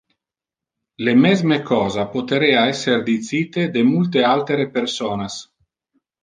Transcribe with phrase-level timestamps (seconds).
[1.07, 5.39] Le mesme cosa poterea esser dicite de multe altere personas.